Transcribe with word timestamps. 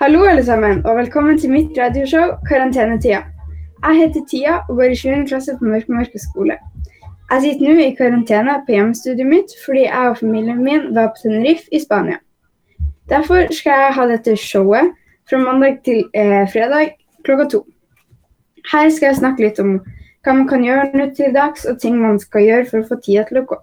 Hallo, 0.00 0.24
alle 0.24 0.44
sammen, 0.44 0.86
og 0.86 0.96
velkommen 0.96 1.36
til 1.38 1.52
mitt 1.52 1.76
radioshow 1.78 2.32
Karantenetida. 2.48 3.20
Jeg 3.84 3.96
heter 4.00 4.22
Tia 4.30 4.54
og 4.68 4.76
går 4.76 4.90
i 4.90 4.96
7. 4.96 5.10
klasse 5.28 5.52
på 5.58 5.68
Mørkemarka 5.70 6.18
skole. 6.18 6.56
Jeg 7.30 7.42
sitter 7.44 7.62
nå 7.62 7.84
i 7.84 7.94
karantene 7.94 8.56
på 8.66 8.74
hjemmestudiet 8.74 9.28
mitt 9.30 9.54
fordi 9.62 9.84
jeg 9.84 10.08
og 10.10 10.18
familien 10.18 10.64
min 10.66 10.88
var 10.96 11.12
på 11.12 11.22
Tenerife 11.22 11.70
i 11.70 11.78
Spania. 11.84 12.18
Derfor 13.08 13.46
skal 13.54 13.84
jeg 13.84 13.94
ha 14.00 14.08
dette 14.10 14.34
showet 14.36 14.90
fra 15.30 15.38
mandag 15.38 15.78
til 15.86 16.02
eh, 16.10 16.42
fredag 16.50 16.96
klokka 17.24 17.46
to. 17.54 17.62
Her 18.72 18.90
skal 18.90 19.12
jeg 19.12 19.20
snakke 19.22 19.46
litt 19.46 19.62
om 19.62 19.76
hva 20.24 20.34
man 20.34 20.48
kan 20.50 20.66
gjøre 20.66 20.90
nå 20.98 21.12
til 21.14 21.30
dags, 21.38 21.68
og 21.70 21.78
ting 21.78 22.02
man 22.02 22.18
skal 22.18 22.48
gjøre 22.48 22.66
for 22.72 22.82
å 22.82 22.90
få 22.90 22.98
tida 22.98 23.28
til 23.30 23.44
å 23.44 23.46
gå. 23.46 23.62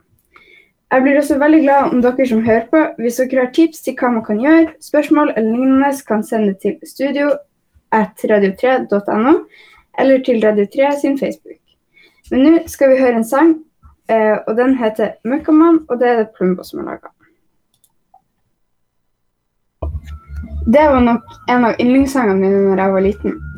Jeg 0.92 1.04
blir 1.04 1.18
også 1.18 1.38
veldig 1.40 1.60
glad 1.64 1.94
om 1.94 2.02
dere 2.04 2.26
som 2.28 2.42
hører 2.44 2.66
på. 2.72 2.80
Hvis 3.00 3.20
dere 3.22 3.46
har 3.46 3.54
tips 3.56 3.80
til 3.86 3.96
hva 3.96 4.10
man 4.12 4.26
kan 4.28 4.42
gjøre, 4.44 4.74
spørsmål 4.84 5.30
eller 5.38 5.54
lignende, 5.56 5.92
kan 6.08 6.24
sende 6.24 6.54
til 6.60 6.76
studio 6.84 7.30
at 7.96 8.26
radio3.no 8.32 9.34
eller 10.00 10.24
til 10.26 10.44
Radio3 10.44 10.92
sin 11.02 11.20
Facebook. 11.20 11.62
Men 12.32 12.44
nå 12.44 12.52
skal 12.68 12.92
vi 12.92 13.00
høre 13.00 13.22
en 13.22 13.28
sang, 13.28 13.56
eh, 14.10 14.38
og 14.48 14.56
den 14.58 14.76
heter 14.78 15.12
'Møkkamann', 15.24 15.86
og 15.90 16.00
det 16.00 16.08
er 16.08 16.18
det 16.18 16.30
Plumbo 16.38 16.64
som 16.64 16.80
har 16.80 16.86
laga. 16.86 17.08
Det 20.66 20.86
var 20.94 21.00
nok 21.00 21.24
en 21.50 21.66
av 21.66 21.76
yndlingssangene 21.80 22.40
mine 22.40 22.62
når 22.68 22.84
jeg 22.84 22.94
var 22.94 23.00
liten. 23.00 23.51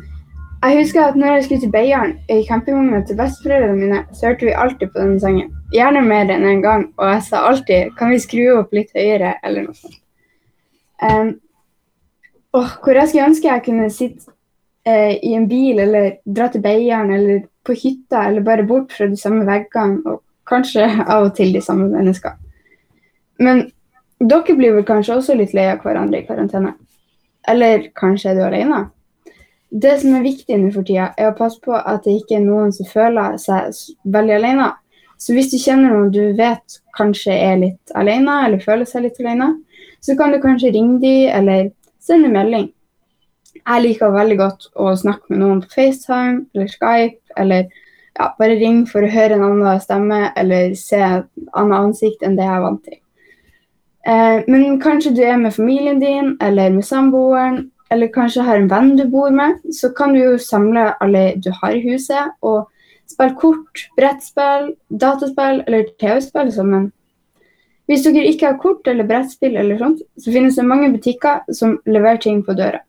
Jeg 0.64 0.78
husker 0.80 1.02
at 1.04 1.16
når 1.16 1.34
jeg 1.34 1.44
skulle 1.44 1.60
til 1.60 1.72
Beiarn 1.72 2.12
i 2.32 2.38
campingvogna 2.48 3.02
til 3.04 3.18
besteforeldrene 3.18 3.76
mine, 3.76 3.98
så 4.16 4.30
hørte 4.30 4.46
vi 4.48 4.54
alltid 4.56 4.92
på 4.94 5.00
denne 5.00 5.20
sangen. 5.20 5.50
Gjerne 5.74 6.00
mer 6.06 6.22
enn 6.24 6.46
én 6.46 6.52
en 6.54 6.62
gang, 6.62 6.84
og 6.96 7.10
jeg 7.10 7.22
sa 7.22 7.42
alltid 7.48 7.90
'kan 7.98 8.10
vi 8.10 8.18
skru 8.18 8.44
opp 8.58 8.72
litt 8.72 8.94
høyere', 8.96 9.34
eller 9.44 9.62
noe 9.62 9.74
sånt. 9.74 9.98
Um, 11.02 11.40
oh, 12.52 12.70
hvor 12.84 12.94
jeg 12.94 13.08
skulle 13.08 13.26
ønske 13.26 13.48
jeg 13.48 13.64
kunne 13.64 13.90
sitte 13.90 14.32
eh, 14.86 15.18
i 15.22 15.34
en 15.34 15.48
bil 15.48 15.78
eller 15.78 16.16
dra 16.24 16.48
til 16.48 16.62
Beiarn 16.62 17.12
eller 17.12 17.42
på 17.64 17.72
hytta 17.72 18.28
eller 18.28 18.40
bare 18.40 18.62
bort 18.62 18.92
fra 18.92 19.06
de 19.06 19.16
samme 19.16 19.44
veggene, 19.44 20.00
og 20.06 20.22
kanskje 20.46 20.88
av 21.06 21.24
og 21.24 21.36
til 21.36 21.52
de 21.52 21.60
samme 21.60 21.90
menneskene. 21.90 22.36
Men 23.38 23.70
dere 24.20 24.56
blir 24.56 24.72
vel 24.72 24.84
kanskje 24.84 25.16
også 25.16 25.36
litt 25.36 25.52
lei 25.52 25.68
av 25.72 25.82
hverandre 25.84 26.22
i 26.22 26.26
karantene? 26.26 26.74
Eller 27.48 27.90
kanskje 27.96 28.30
er 28.30 28.34
du 28.34 28.44
alene? 28.46 28.90
Det 29.74 29.96
som 30.00 30.14
er 30.14 30.22
viktig 30.22 30.56
nå 30.60 30.70
for 30.70 30.86
tida, 30.86 31.08
er 31.18 31.32
å 31.32 31.36
passe 31.38 31.58
på 31.62 31.74
at 31.74 32.04
det 32.06 32.20
ikke 32.20 32.36
er 32.38 32.44
noen 32.44 32.70
som 32.74 32.86
føler 32.86 33.38
seg 33.42 33.74
veldig 34.14 34.36
alene. 34.36 34.68
Så 35.18 35.34
hvis 35.34 35.50
du 35.50 35.56
kjenner 35.58 35.90
noen 35.90 36.12
du 36.14 36.36
vet 36.38 36.78
kanskje 36.94 37.34
er 37.34 37.58
litt 37.58 37.94
alene, 37.98 38.36
eller 38.46 38.62
føler 38.62 38.86
seg 38.86 39.06
litt 39.06 39.18
alene, 39.22 39.50
så 40.04 40.14
kan 40.18 40.30
du 40.30 40.38
kanskje 40.42 40.70
ringe 40.74 41.00
dem 41.02 41.32
eller 41.34 41.72
sende 42.02 42.30
melding. 42.30 42.68
Jeg 43.64 43.82
liker 43.82 44.14
veldig 44.14 44.36
godt 44.38 44.68
å 44.78 44.92
snakke 44.98 45.32
med 45.32 45.40
noen 45.42 45.62
på 45.64 45.72
FaceTime 45.72 46.44
eller 46.54 46.70
Skype, 46.70 47.20
eller 47.40 47.66
ja, 48.14 48.30
bare 48.38 48.58
ring 48.60 48.84
for 48.86 49.02
å 49.02 49.10
høre 49.10 49.38
en 49.38 49.46
annen 49.48 49.82
stemme 49.82 50.28
eller 50.38 50.74
se 50.78 51.00
et 51.00 51.30
annet 51.56 51.78
ansikt 51.80 52.22
enn 52.22 52.36
det 52.38 52.46
jeg 52.46 52.58
er 52.60 52.66
vant 52.68 52.84
til. 52.84 53.00
Eh, 54.06 54.38
men 54.46 54.78
kanskje 54.82 55.14
du 55.16 55.22
er 55.24 55.38
med 55.40 55.54
familien 55.56 55.98
din 56.02 56.34
eller 56.44 56.70
med 56.70 56.86
samboeren, 56.86 57.64
eller 57.94 58.10
kanskje 58.12 58.44
har 58.44 58.58
en 58.58 58.70
venn 58.70 58.94
du 58.98 59.04
bor 59.10 59.30
med, 59.30 59.60
så 59.72 59.90
kan 59.96 60.14
du 60.14 60.20
jo 60.20 60.38
samle 60.38 60.90
alle 61.04 61.24
du 61.40 61.50
har 61.62 61.76
i 61.76 61.82
huset, 61.84 62.34
og 62.42 62.66
spille 63.10 63.36
kort, 63.38 63.86
brettspill, 63.98 64.72
dataspill 64.90 65.62
eller 65.66 65.88
TV-spill 66.00 66.52
sammen. 66.52 66.90
Hvis 67.86 68.04
dere 68.06 68.24
ikke 68.30 68.48
har 68.48 68.60
kort 68.60 68.88
eller 68.88 69.06
brettspill, 69.08 69.56
eller 69.60 69.78
sånt, 69.78 70.02
så 70.18 70.32
finnes 70.32 70.56
det 70.56 70.66
mange 70.66 70.90
butikker 70.92 71.44
som 71.52 71.78
leverer 71.86 72.22
ting 72.24 72.40
på 72.44 72.56
døra. 72.56 72.80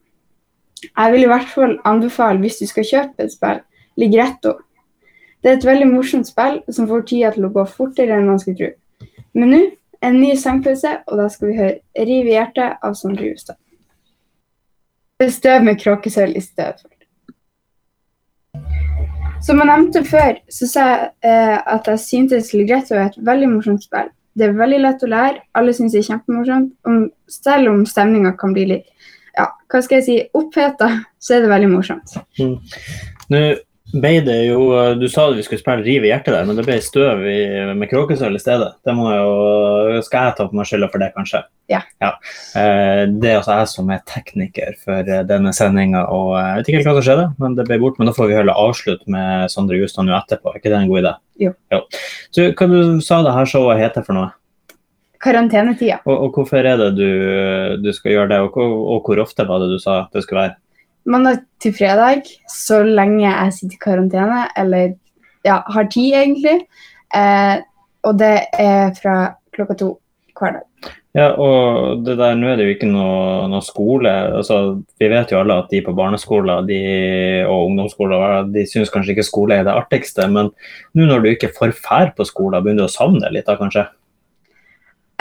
Jeg 0.86 1.12
vil 1.12 1.25
i 1.25 1.31
hvert 1.31 1.52
fall 1.52 1.78
anbefale, 1.86 2.40
hvis 2.40 2.62
du 2.62 2.67
skal 2.69 2.88
kjøpe 2.88 3.25
et 3.25 3.34
spill, 3.34 3.62
Ligretto. 4.00 4.58
Det 5.44 5.52
er 5.52 5.58
et 5.59 5.67
veldig 5.67 5.88
morsomt 5.92 6.28
spill 6.28 6.62
som 6.73 6.88
får 6.90 7.06
tida 7.09 7.31
til 7.35 7.47
å 7.47 7.53
gå 7.53 7.63
fortere 7.69 8.16
enn 8.16 8.28
man 8.28 8.40
skulle 8.41 8.57
tro. 8.59 8.72
Men 9.35 9.51
nå 9.51 9.62
en 10.06 10.18
ny 10.19 10.34
sangpause, 10.40 10.91
og 11.07 11.19
da 11.19 11.28
skal 11.30 11.47
vi 11.47 11.57
høre 11.59 11.75
'Riv 11.97 12.28
i 12.28 12.35
hjertet' 12.35 12.78
av 12.84 12.94
Sondre 12.94 13.30
Justad. 13.30 13.57
Støv 15.24 15.64
med 15.64 15.80
kråkesølv 15.80 16.36
i 16.36 16.42
stedet. 16.44 16.84
Som 19.46 19.62
jeg 19.62 19.70
nevnte 19.70 20.02
før, 20.03 20.40
så 20.52 20.68
sa 20.68 20.86
jeg 20.90 21.06
eh, 21.30 21.59
at 21.76 21.88
jeg 21.88 22.02
syntes 22.02 22.52
Ligretto 22.56 22.98
er 22.98 23.12
et 23.12 23.20
veldig 23.28 23.50
morsomt 23.54 23.86
spill. 23.86 24.09
Det 24.36 24.50
er 24.50 24.58
veldig 24.58 24.80
lett 24.84 25.06
å 25.06 25.12
lære, 25.12 25.44
alle 25.56 25.75
syns 25.78 25.94
det 25.96 26.02
er 26.02 26.08
kjempemorsomt. 26.09 26.74
Om, 26.90 26.98
selv 27.31 27.72
om 27.72 27.86
stemninga 27.88 28.34
kan 28.40 28.56
bli 28.58 28.66
litt 28.74 28.90
ja, 29.36 29.46
hva 29.72 29.81
skal 29.84 30.00
jeg 30.00 30.06
si, 30.08 30.18
oppheta, 30.36 30.90
så 31.20 31.38
er 31.38 31.46
det 31.46 31.52
veldig 31.52 31.72
morsomt. 31.72 32.16
Mm. 32.40 32.58
Nå 33.31 33.42
ble 34.01 34.19
det 34.25 34.38
jo 34.47 34.61
Du 35.00 35.06
sa 35.11 35.28
at 35.29 35.38
vi 35.38 35.44
skulle 35.45 35.61
spille 35.61 35.85
Riv 35.85 36.06
i 36.06 36.11
hjertet 36.11 36.33
der, 36.35 36.45
men 36.47 36.57
det 36.57 36.66
ble 36.67 36.78
støv 36.83 37.23
i, 37.29 37.39
med 37.78 37.89
kråkesølv 37.91 38.38
i 38.38 38.41
stedet. 38.41 38.72
Det 38.85 38.95
må 38.97 39.09
jo, 39.11 40.00
Skal 40.06 40.29
jeg 40.29 40.38
ta 40.39 40.47
på 40.50 40.57
meg 40.57 40.69
skylda 40.69 40.89
for 40.91 41.03
det, 41.03 41.11
kanskje? 41.16 41.44
Ja. 41.72 41.81
ja. 42.03 42.11
Eh, 42.59 43.03
det 43.09 43.31
er 43.31 43.39
altså 43.39 43.57
jeg 43.57 43.69
som 43.72 43.91
er 43.94 44.03
tekniker 44.09 44.75
for 44.83 45.01
eh, 45.01 45.23
denne 45.25 45.53
sendinga, 45.56 46.03
og 46.13 46.35
jeg 46.38 46.57
vet 46.59 46.69
ikke 46.69 46.79
helt 46.79 46.89
hva 46.89 46.95
som 47.00 47.07
skjedde, 47.07 47.28
men 47.41 47.57
det 47.57 47.66
ble 47.69 47.79
bort. 47.81 47.97
Men 48.00 48.09
da 48.09 48.16
får 48.17 48.29
vi 48.29 48.38
heller 48.38 48.63
avslutte 48.66 49.11
med 49.11 49.53
Sondre 49.53 49.79
Justad 49.79 50.06
nå 50.06 50.13
etterpå, 50.17 50.51
er 50.51 50.62
ikke 50.62 50.73
det 50.73 50.81
en 50.81 50.91
god 50.91 51.01
idé? 51.01 51.13
Jo. 51.41 51.53
jo. 51.73 51.81
Så, 52.29 52.50
hva 52.51 52.69
du 52.69 52.79
sa 53.06 53.22
det 53.25 53.33
her 53.35 53.50
showet 53.50 53.81
heter 53.81 54.06
for 54.06 54.17
noe? 54.17 54.29
Karantenetida. 55.25 56.03
Og, 56.06 56.27
og 56.27 56.38
hvorfor 56.38 56.62
er 56.62 56.77
det 56.83 56.91
du, 57.00 57.09
du 57.81 57.89
skal 57.95 58.13
gjøre 58.13 58.33
det, 58.35 58.44
og, 58.45 58.59
og 58.62 59.07
hvor 59.07 59.23
ofte 59.25 59.47
var 59.50 59.63
det 59.63 59.72
du 59.73 59.79
sa 59.81 60.03
det 60.13 60.22
skulle 60.25 60.44
være? 60.44 60.57
Mandag 61.06 61.44
til 61.62 61.74
fredag, 61.76 62.28
så 62.50 62.82
lenge 62.84 63.26
jeg 63.26 63.56
sitter 63.58 63.78
i 63.78 63.84
karantene, 63.84 64.46
eller 64.58 64.96
ja, 65.46 65.62
har 65.68 65.90
tid, 65.94 66.14
egentlig. 66.22 66.60
Eh, 67.16 67.58
og 68.06 68.20
det 68.20 68.36
er 68.60 68.94
fra 68.98 69.18
klokka 69.56 69.78
to 69.80 69.92
hver 70.36 70.60
dag. 70.60 70.66
Ja, 71.16 71.30
og 71.40 72.02
det 72.04 72.18
der, 72.20 72.34
Nå 72.36 72.50
er 72.52 72.58
det 72.60 72.66
jo 72.66 72.74
ikke 72.74 72.90
noe, 72.92 73.46
noe 73.48 73.64
skole. 73.64 74.12
altså 74.42 74.82
Vi 75.00 75.08
vet 75.08 75.32
jo 75.32 75.40
alle 75.40 75.56
at 75.62 75.70
de 75.72 75.80
på 75.86 75.94
barneskoler 75.96 76.66
de, 76.68 76.80
og 77.48 77.70
ungdomsskoler 77.70 78.50
de 78.52 78.66
syns 78.68 78.92
kanskje 78.92 79.16
ikke 79.16 79.24
skole 79.24 79.56
er 79.56 79.64
det 79.64 79.78
artigste. 79.78 80.28
Men 80.28 80.52
nå 80.94 81.08
når 81.08 81.24
du 81.24 81.30
ikke 81.32 81.54
får 81.56 81.72
fær 81.80 82.12
på 82.18 82.28
skolen, 82.28 82.60
begynner 82.66 82.84
du 82.84 82.90
å 82.90 82.98
savne 82.98 83.32
litt 83.32 83.48
da, 83.48 83.56
kanskje? 83.62 83.86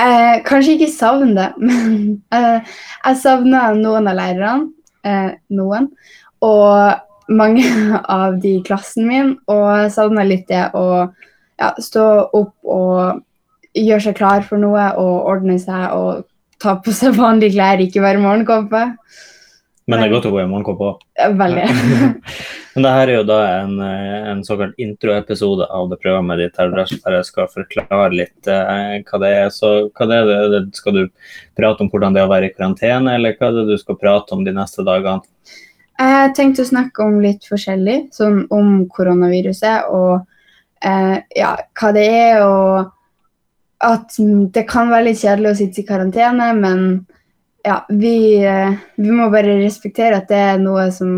Eh, 0.03 0.41
kanskje 0.43 0.75
ikke 0.75 0.91
savne 0.91 1.31
det, 1.39 1.49
men 1.69 2.17
eh, 2.35 2.75
jeg 3.05 3.21
savner 3.23 3.79
noen 3.79 4.11
av 4.11 4.19
lærerne 4.19 4.73
eh, 5.05 5.35
noen. 5.55 5.91
Og 6.45 7.33
mange 7.33 7.65
av 8.21 8.41
de 8.41 8.57
i 8.59 8.65
klassen 8.67 9.09
min. 9.09 9.35
Og 9.51 9.93
savner 9.95 10.29
litt 10.29 10.49
det 10.51 10.69
å 10.77 10.87
ja, 11.05 11.71
stå 11.79 12.07
opp 12.35 12.55
og 12.67 13.23
gjøre 13.75 14.03
seg 14.09 14.19
klar 14.19 14.45
for 14.47 14.61
noe 14.63 14.91
og 15.01 15.29
ordne 15.31 15.59
seg 15.63 15.95
og 15.95 16.25
ta 16.63 16.77
på 16.83 16.95
seg 16.95 17.17
vanlige 17.21 17.57
klær, 17.57 17.83
ikke 17.83 18.05
være 18.05 18.23
morgenkåpe. 18.23 18.89
Men 19.85 20.01
det 20.01 20.07
er 20.07 20.13
godt 20.15 20.27
å 20.31 20.33
gå 20.33 20.41
i 20.41 20.47
morgenkåpe 20.49 20.81
på. 20.81 20.93
Veldig. 21.41 21.65
Men 22.75 22.87
det 22.87 22.93
her 22.97 23.11
er 23.11 23.19
jo 23.19 23.27
da 23.29 23.39
en, 23.61 23.75
en 24.33 24.41
såkalt 24.47 24.79
introepisode 24.81 25.67
av 25.71 25.91
det 25.91 25.99
programmet 26.01 26.41
ditt 26.41 26.57
her 26.59 26.73
der 26.73 27.19
jeg 27.19 27.29
skal 27.29 27.51
forklare 27.53 28.09
litt 28.15 28.49
eh, 28.51 28.97
hva 29.05 29.21
det 29.23 29.31
er. 29.43 29.53
Så 29.55 29.75
hva 29.93 30.09
det 30.11 30.23
er 30.23 30.49
det? 30.55 30.63
Skal 30.81 30.97
du 30.97 31.03
prate 31.59 31.85
om 31.85 31.93
hvordan 31.93 32.17
det 32.17 32.25
er 32.25 32.31
å 32.31 32.33
være 32.33 32.49
i 32.49 32.55
karantene, 32.57 33.15
eller 33.19 33.37
hva 33.37 33.51
er 33.51 33.61
det 33.61 33.69
du 33.71 33.77
skal 33.79 34.01
prate 34.01 34.35
om 34.35 34.43
de 34.47 34.57
neste 34.57 34.87
dagene? 34.87 35.21
Jeg 36.01 36.33
tenkte 36.35 36.65
å 36.65 36.73
snakke 36.73 37.05
om 37.05 37.21
litt 37.23 37.45
forskjellig, 37.47 38.09
sånn 38.17 38.47
om 38.57 38.81
koronaviruset 38.91 39.93
og 39.95 40.25
eh, 40.83 41.21
ja, 41.39 41.55
hva 41.79 41.95
det 41.95 42.09
er. 42.11 42.43
og 42.49 42.95
at 43.85 44.17
det 44.55 44.65
kan 44.71 44.89
være 44.89 45.11
litt 45.11 45.21
kjedelig 45.21 45.51
å 45.51 45.59
sitte 45.59 45.83
i 45.83 45.87
karantene, 45.89 46.47
men 46.57 46.85
ja, 47.65 47.87
vi, 47.89 48.45
eh, 48.45 48.77
vi, 48.97 49.11
må 49.11 49.31
bare 49.33 49.57
respektere 49.63 50.21
at 50.21 50.29
det 50.29 50.41
er 50.53 50.61
noe 50.61 50.91
som 50.93 51.15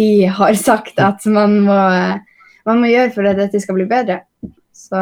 de 0.00 0.10
har 0.26 0.56
sagt 0.58 0.98
at 1.02 1.26
man 1.30 1.60
må, 1.66 1.78
man 2.64 2.80
må 2.80 2.90
gjøre 2.90 3.12
for 3.14 3.28
at 3.28 3.38
dette 3.38 3.60
skal 3.62 3.78
bli 3.78 3.86
bedre. 3.90 4.22
Så 4.74 5.00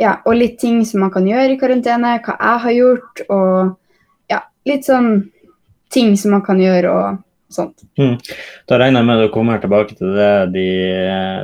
ja, 0.00 0.16
og 0.26 0.36
litt 0.36 0.58
ting 0.60 0.82
som 0.88 1.04
man 1.04 1.12
kan 1.14 1.26
gjøre 1.28 1.54
i 1.54 1.58
karantene, 1.60 2.16
hva 2.24 2.36
jeg 2.36 2.62
har 2.64 2.76
gjort, 2.76 3.24
og 3.32 4.32
ja, 4.32 4.40
litt 4.68 4.88
sånn 4.88 5.10
ting 5.92 6.16
som 6.20 6.36
man 6.36 6.44
kan 6.46 6.60
gjøre 6.60 6.92
og 6.92 7.20
sånt. 7.52 7.84
Mm. 8.00 8.16
Da 8.68 8.78
regner 8.80 9.02
jeg 9.02 9.08
med 9.10 9.24
å 9.26 9.32
komme 9.32 9.58
tilbake 9.60 9.96
til 9.98 10.14
det 10.16 10.32
de, 10.54 10.68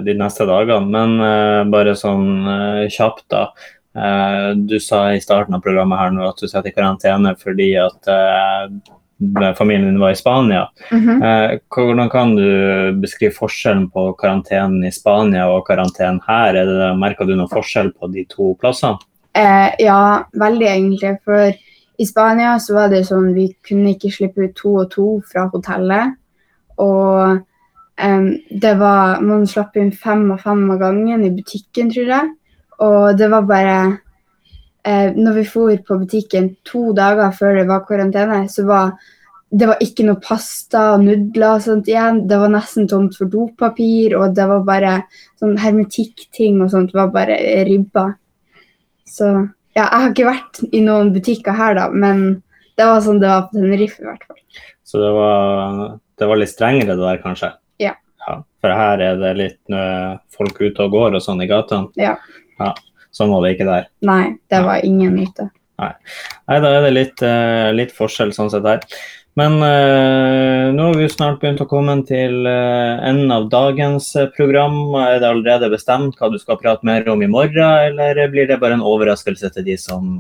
de 0.07 0.17
neste 0.19 0.47
dagene, 0.49 0.89
men 0.89 1.19
uh, 1.21 1.69
bare 1.71 1.97
sånn 1.99 2.31
uh, 2.49 2.87
kjapt, 2.93 3.27
da. 3.33 3.49
Uh, 3.99 4.55
du 4.55 4.79
sa 4.81 5.09
i 5.13 5.21
starten 5.21 5.57
av 5.57 5.65
programmet 5.65 5.99
her 5.99 6.15
nå 6.15 6.29
at 6.29 6.39
du 6.39 6.47
satt 6.47 6.69
i 6.69 6.75
karantene 6.75 7.35
fordi 7.41 7.73
at 7.83 8.11
familien 9.59 9.89
din 9.89 9.99
var 9.99 10.13
i 10.15 10.17
Spania. 10.17 10.69
Mm 10.93 11.01
-hmm. 11.01 11.59
hvordan 11.75 12.11
kan 12.11 12.37
du 12.37 12.93
beskrive 13.03 13.35
forskjellen 13.35 13.91
på 13.91 14.13
karantenen 14.13 14.85
i 14.85 14.93
Spania 14.93 15.49
og 15.49 15.67
karantenen 15.67 16.21
her? 16.27 16.55
Er 16.55 16.67
det, 16.67 16.99
merker 16.99 17.25
du 17.25 17.35
noen 17.35 17.51
forskjell 17.51 17.93
på 17.93 18.07
de 18.13 18.25
to 18.25 18.55
plassene? 18.61 18.99
ja, 19.79 20.25
veldig 20.33 20.67
egentlig. 20.67 21.19
For 21.25 21.53
I 21.99 22.07
Spania 22.07 22.59
så 22.59 22.75
var 22.75 22.89
det 22.89 23.07
sånn 23.09 23.33
vi 23.35 23.49
kunne 23.67 23.91
ikke 23.91 24.11
slippe 24.15 24.47
ut 24.47 24.57
to 24.57 24.75
og 24.85 24.91
to 24.91 25.07
fra 25.27 25.49
hotellet. 25.51 26.15
Og 26.79 27.39
eh, 27.99 28.29
det 28.51 28.75
var 28.79 29.21
Man 29.21 29.47
slapp 29.51 29.77
inn 29.77 29.91
fem 29.93 30.29
og 30.31 30.41
fem 30.45 30.63
av 30.71 30.79
gangen 30.83 31.25
i 31.27 31.33
butikken, 31.35 31.91
tror 31.91 32.13
jeg. 32.15 32.35
Og 32.85 33.19
det 33.19 33.29
var 33.33 33.47
bare 33.49 33.77
eh, 34.87 35.15
Når 35.17 35.39
vi 35.41 35.45
for 35.49 35.85
på 35.87 35.99
butikken 36.03 36.53
to 36.69 36.93
dager 36.97 37.33
før 37.35 37.61
det 37.61 37.69
var 37.71 37.87
karantene, 37.89 38.45
så 38.49 38.67
var 38.69 38.99
det 39.49 39.65
var 39.65 39.81
ikke 39.81 40.05
noe 40.05 40.21
pasta 40.21 40.83
og 40.95 41.05
nudler 41.07 41.55
og 41.55 41.63
sånt 41.65 41.87
igjen. 41.89 42.27
Det 42.29 42.37
var 42.37 42.51
nesten 42.53 42.89
tomt 42.89 43.15
for 43.17 43.31
dopapir, 43.33 44.13
og 44.19 44.35
det 44.37 44.45
var 44.51 44.67
bare 44.67 44.95
sånn 45.41 45.57
hermetikkting 45.61 46.59
og 46.61 46.73
sånt 46.75 46.93
var 46.97 47.09
bare 47.15 47.39
ribba. 47.65 48.11
Så 49.09 49.31
ja, 49.79 49.87
jeg 49.87 50.03
har 50.03 50.11
ikke 50.11 50.29
vært 50.29 50.61
i 50.69 50.83
noen 50.85 51.15
butikker 51.15 51.57
her, 51.57 51.79
da, 51.79 51.87
men 51.89 52.43
det 52.77 52.87
var 52.87 53.01
sånn 53.05 53.23
det 53.23 53.31
var 53.31 53.47
på 53.49 53.57
Tenerife 53.57 54.03
i 54.03 54.09
hvert 54.09 54.27
fall. 54.29 54.43
Så 54.89 55.01
det 55.01 55.15
var, 55.17 55.81
det 56.21 56.29
var 56.29 56.41
litt 56.41 56.53
strengere 56.53 56.97
det 56.97 57.05
der, 57.05 57.23
kanskje? 57.23 57.53
Ja. 57.81 57.95
ja. 58.27 58.37
For 58.61 58.75
her 58.83 59.05
er 59.05 59.19
det 59.21 59.33
litt 59.39 59.73
øh, 59.73 60.19
folk 60.35 60.61
ute 60.61 60.85
og 60.85 60.95
går 60.97 61.19
og 61.19 61.25
sånn 61.25 61.43
i 61.45 61.49
gatene. 61.49 61.89
Ja. 62.01 62.17
Sånn 63.15 63.33
var 63.33 63.45
det 63.45 63.55
ikke 63.57 63.69
der. 63.69 63.87
Nei, 64.07 64.25
det 64.53 64.65
var 64.67 64.85
ingen 64.87 65.15
myte. 65.17 65.49
Nei, 65.79 66.59
da 66.59 66.73
er 66.75 66.83
det 66.89 66.91
litt, 66.95 67.23
uh, 67.23 67.71
litt 67.75 67.95
forskjell 67.95 68.35
sånn 68.35 68.51
sett 68.53 68.67
her. 68.67 68.83
Men 69.39 69.61
uh, 69.63 70.75
nå 70.75 70.89
har 70.89 70.97
vi 70.99 71.07
snart 71.13 71.39
begynt 71.39 71.63
å 71.63 71.69
komme 71.71 71.95
til 72.09 72.43
uh, 72.49 72.99
enden 73.07 73.31
av 73.35 73.47
dagens 73.53 74.11
program. 74.35 74.81
Er 74.99 75.21
det 75.23 75.31
allerede 75.31 75.71
bestemt 75.71 76.19
hva 76.19 76.33
du 76.33 76.39
skal 76.43 76.59
prate 76.59 76.87
mer 76.87 77.07
om 77.13 77.23
i 77.23 77.31
morgen, 77.31 77.63
eller 77.63 78.25
blir 78.33 78.51
det 78.51 78.59
bare 78.63 78.79
en 78.79 78.85
overraskelse 78.85 79.53
til 79.55 79.69
de 79.71 79.79
som 79.79 80.19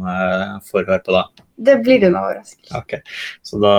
får 0.71 0.87
høre 0.87 1.03
på 1.07 1.19
da? 1.19 1.27
Det 1.59 1.75
blir 1.83 2.05
en 2.07 2.15
overraskelse. 2.15 2.71
Okay. 2.79 3.01
Så 3.43 3.59
da 3.59 3.73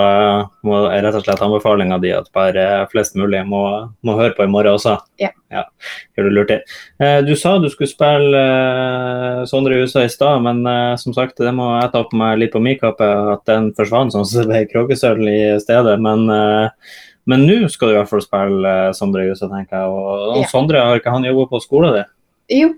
må, 0.68 0.82
rett 0.92 1.14
og 1.16 1.22
slett 1.24 1.40
anbefalinga 1.46 1.96
di 2.02 2.10
at 2.12 2.26
bare 2.36 2.64
flest 2.92 3.14
mulig 3.16 3.40
må, 3.48 3.62
må 4.04 4.16
høre 4.18 4.34
på 4.36 4.44
i 4.44 4.50
morgen 4.52 4.76
også? 4.76 4.98
Ja. 5.22 5.30
Gjør 5.50 6.28
du 6.28 6.30
lurt 6.36 6.52
i. 6.52 6.58
Eh, 7.00 7.20
du 7.24 7.32
sa 7.40 7.54
du 7.58 7.70
skulle 7.72 7.88
spille 7.88 8.42
eh, 8.44 9.40
Sondre 9.48 9.80
USA 9.80 10.04
i 10.04 10.12
stad, 10.12 10.42
men 10.44 10.60
eh, 10.68 10.96
som 11.00 11.16
sagt, 11.16 11.40
det 11.40 11.54
må 11.56 11.70
jeg 11.80 11.92
ta 11.94 12.04
på 12.04 12.20
meg 12.20 12.36
litt 12.42 12.52
på 12.52 12.60
min 12.62 12.76
kappe 12.82 13.08
at 13.34 13.46
den 13.48 13.72
forsvant 13.78 14.12
sånn 14.12 14.26
som 14.28 14.42
det 14.44 14.50
ble 14.52 14.62
kråkesølv 14.74 15.24
i 15.32 15.40
stedet. 15.64 15.96
Men 16.04 16.28
men 17.28 17.44
nå 17.46 17.68
skal 17.70 17.90
du 17.90 17.94
i 17.94 17.98
hvert 17.98 18.08
fall 18.10 18.22
spille 18.24 18.70
Sondre 18.96 19.26
USA 19.28 19.46
tenker 19.50 19.76
jeg. 19.80 19.88
Og, 19.88 20.30
og 20.34 20.38
Ja. 20.40 20.46
Sondre, 20.50 20.80
har 20.84 21.00
ikke 21.00 21.12
han 21.14 21.26
jobba 21.28 21.48
på 21.52 21.60
skolen 21.62 21.92
din? 21.98 22.08
Jo, 22.60 22.70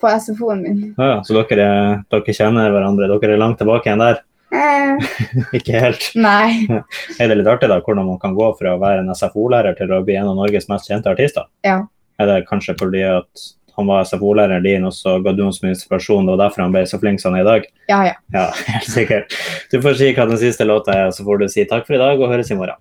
på 0.00 0.08
SFO-en 0.20 0.62
min. 0.64 0.78
Ja, 0.98 1.10
ja, 1.14 1.18
så 1.24 1.36
dere, 1.36 1.66
er- 1.68 2.00
dere 2.10 2.34
kjenner 2.34 2.72
hverandre? 2.74 3.06
Dere 3.20 3.36
er 3.36 3.42
langt 3.42 3.60
tilbake 3.60 3.86
igjen 3.88 4.02
der? 4.02 4.20
Ikke 5.56 5.80
helt? 5.80 6.10
nei. 6.14 6.66
Er 7.20 7.30
det 7.30 7.38
litt 7.40 7.48
artig 7.50 7.70
da, 7.70 7.80
hvordan 7.84 8.08
man 8.08 8.20
kan 8.22 8.34
gå 8.36 8.50
fra 8.58 8.74
å 8.76 8.82
være 8.82 9.04
en 9.04 9.14
SFO-lærer 9.14 9.78
til 9.78 9.94
å 9.94 10.02
bli 10.06 10.18
en 10.20 10.30
av 10.32 10.36
Norges 10.38 10.68
mest 10.70 10.90
kjente 10.90 11.12
artister? 11.12 11.48
Ja. 11.66 11.82
Er 12.20 12.28
det 12.28 12.44
kanskje 12.50 12.76
fordi 12.80 13.02
at 13.06 13.48
han 13.78 13.88
var 13.88 14.04
SFO-læreren 14.04 14.64
din, 14.66 14.84
og 14.84 14.92
så 14.92 15.16
ga 15.24 15.32
du 15.32 15.44
ham 15.46 15.52
som 15.56 15.70
inspirasjon, 15.70 16.28
og 16.28 16.40
derfor 16.40 16.64
han 16.66 16.74
ble 16.74 16.82
så 16.88 16.98
flink 17.00 17.22
som 17.22 17.32
han 17.32 17.40
er 17.40 17.46
i 17.46 17.48
dag? 17.48 17.68
Ja, 17.88 18.00
ja. 18.10 18.16
Ja, 18.34 18.46
helt 18.74 18.90
sikkert. 18.92 19.36
Du 19.72 19.78
får 19.84 19.96
si 20.00 20.10
hva 20.16 20.26
den 20.28 20.40
siste 20.42 20.66
låta 20.68 20.96
er, 20.96 21.14
så 21.16 21.24
får 21.26 21.40
du 21.40 21.48
si 21.52 21.64
takk 21.70 21.86
for 21.88 21.96
i 21.96 22.02
dag 22.02 22.20
og 22.20 22.32
høres 22.32 22.52
i 22.52 22.58
morgen. 22.58 22.76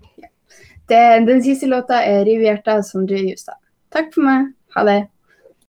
Det, 0.89 1.03
den 1.29 1.43
siste 1.45 1.69
låta 1.69 2.01
er 2.01 2.25
'Riv 2.25 2.41
hjertet' 2.41 2.83
som 2.87 3.05
du 3.05 3.15
Justad. 3.15 3.59
Takk 3.93 4.09
for 4.13 4.25
meg. 4.25 4.49
Ha 4.75 4.83
det. 4.87 4.99